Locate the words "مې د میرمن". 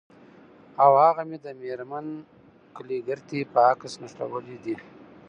1.29-2.05